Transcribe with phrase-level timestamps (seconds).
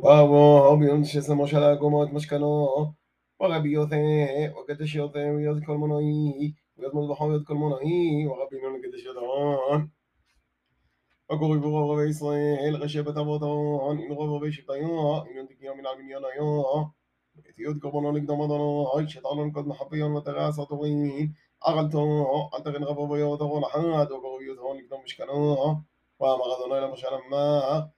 [0.00, 2.94] Vamos, Omion, se moshala, como es moscano.
[3.40, 3.96] ורבי יותם,
[4.60, 9.86] וקדש יותם, ויוז כל מונעי, ויוז מלבחו ויוז כל מונעי, ורבי ינון וקדש ידעון.
[11.32, 15.86] וקוראים ברוב רבי ישראל, ראשי בת אבות ההון, עם רוב רבי שבטיו, עם יונתיקיו מן
[15.86, 16.62] על מניין היו.
[17.36, 23.38] ותהיות קורבנו נקדום אדוני, שתרלון קוד מחפיון ותרע עשר תורים, ערלתו, אל תרן רבו ויור
[23.38, 25.56] תרון אחת, וקוראים יוזהון נקדום משכנו.
[26.20, 27.97] ואמר אדוני למשה למלך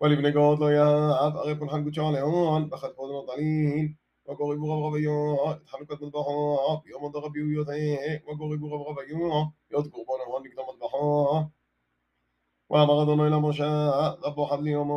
[0.00, 7.06] والبنقود له يا أب أغيب الحق بشالعون بخد فوز الضليل وقرب غبغبيون اتحركت مذبحا يوم
[7.06, 11.50] ضربي ويوزيك وقرب غبغبيون يذكر بنا هون نقدر مذبحا
[12.70, 13.88] ومغضنا إلى مشى
[14.24, 14.92] غبوا حد يوم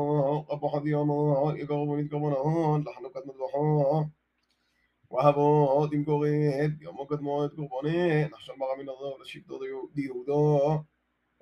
[0.52, 1.12] غبوا حد يوم
[1.58, 4.06] يقربون يتقربون هون لحنكت وهبو
[5.10, 9.44] وهبوا دمكوريت يوم قد موت قربانين نحشر بغا من الضرب لشيب
[9.96, 10.84] ديودا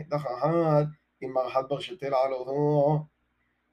[0.09, 0.85] דח אחד,
[1.21, 2.99] עם מרחת ברשתל על אותו,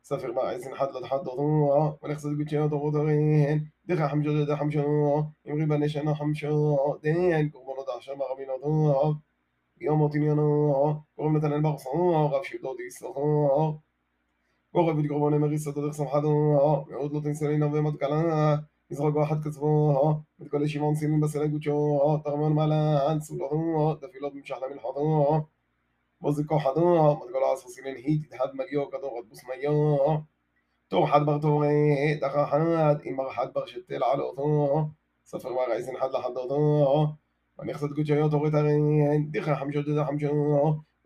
[0.04, 6.16] ספר בעזן חד לדחת אותו, ונכסת גוצ'ו תורו תורין, דחה חמשו דחה חמשו, אמרי בנשנה
[6.16, 7.69] חמשו, דן קורבנות עכשיו
[8.32, 9.16] רבי נדוב,
[9.82, 10.74] יום מות עניינו,
[11.16, 13.50] קוראים נתנאל בר סור, רב שבטו דיסלחו,
[14.72, 18.56] קורא ותקרבו נמריסתו דרך סמכתו, מאוד לא תנסה לינב ומתקלה,
[18.92, 25.46] יזרקו אחת קצבו, ותקולי שמעון סילים בסלי גוצ'ו, תרמן מלן, סולתו, תפילות במשח למלחתו,
[26.22, 29.98] בוזיקו חדו, מתקולו עשר סילין היא תדהד מליו כדור עד בוסמיו,
[30.88, 34.78] תור חד בר תורי, דחה חד, אם בר חד בר שתל על אותו,
[35.26, 37.08] ספר בר עזן חד לחד אותו,
[37.61, 38.79] ונכסת קודשי אוטוריטרי,
[39.31, 40.33] דיחה חמשו דזה חמשו,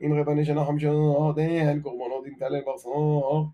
[0.03, 3.47] אם רבני שנה חמשו, דן קורבנות אינטלה ברסור,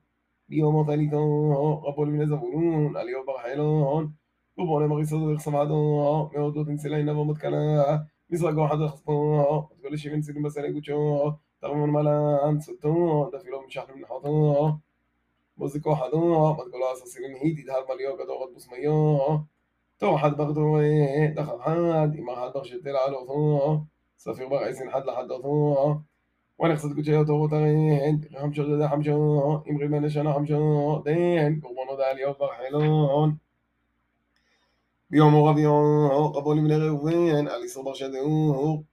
[0.49, 4.09] ביומו תליתו, רבו לבני זבולון, עליו בר חיילון,
[4.57, 7.83] קורבני מריסות דרך סבדו, מאודות אינצלין לבוא מתקנה,
[8.31, 11.31] מזרגו חד וחספו, ותגולי שבעים צילים בסלי קודשו,
[11.61, 14.69] תרמון מלן, צוטו, דפילו משח למנחותו,
[15.57, 19.19] מוזיקו חדו, מתגולו עשר סילים היא, תדהר מליו גדורות בוסמיו,
[20.00, 20.90] תור חד בר תורי,
[21.36, 23.80] דחר חד, אמר חד בר שתל על אותו,
[24.18, 25.76] ספיר בר עשין חד לחד אותו,
[26.60, 32.48] ונכסת קודשי תורו תרין, חמשו דדה חמשו, אמרי בן לשנה חמשו, דן, קורבנו דעליות בר
[32.58, 33.36] חילון.
[35.10, 35.72] ביום רביו,
[36.34, 38.84] רבו לבני ראובן, על איסור בר שדאור,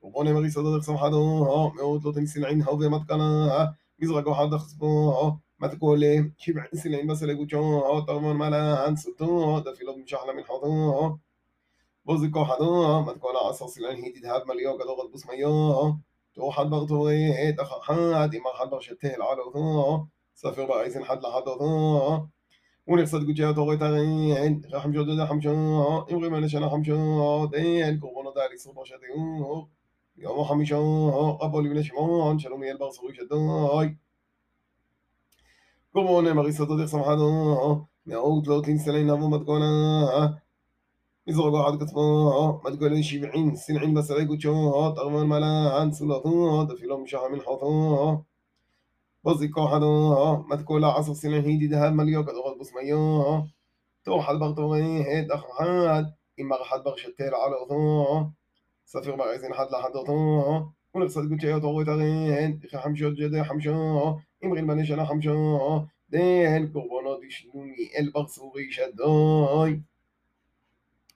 [0.00, 3.66] קורבן אמר יסודו דרך סמחתו, מאות לא תנסין עין הווה מתקלה,
[3.98, 4.52] מזרקו חד
[5.64, 11.16] דחספו, מתקולה, שבעין סילין בסלי גוצ'ו, תרמון מלן, סוטו, דפילות משח למנחתו,
[12.04, 15.90] בוזיקו חדו, מתקולה עשר סילין היא תדהב מליו גדור עד בוסמיו,
[16.32, 20.04] תור חד בר תורי, דחר חד, אמר חד בר שתל על אותו,
[20.36, 22.26] ספר בר עיסן חד לחד אותו,
[22.88, 25.52] ונכסת גוצ'י תורי תרין, חמשו דודה חמשו,
[26.12, 29.68] אמרי מלא שנה חמשו, דן קורבנו דל איסור בר שתיאור,
[30.16, 31.10] יום חמישו,
[31.40, 33.94] רבו לבני שמעון, שלומיאל בר סורי שדוי,
[35.95, 39.61] Como Neymar, isso tudo samhado, نعود لو تنسى لنا ما تكون
[41.27, 47.31] يزرق واحد كتبون ما تقولون شبعين سنعين بس عليك وتشون تغمان ملان سلطون تفيلون مشاح
[47.31, 48.23] من حطون
[49.23, 49.81] بزي كوحد
[50.49, 53.51] ما تقول عصر سنع هيدي دهب مليو كتغط بسميون
[54.05, 58.33] توحد بغطوغي هيد أخو حد إما غحد بغشتير على أطون
[58.85, 64.67] سفير بغيزين حد لحد أطون ونقصد قلت يا طوغي تغين إخي حمشو جدي حمشو אמרין
[64.67, 69.79] בני שנה חמשו, דן קורבנות ישנוני אל בר סורי שדוי.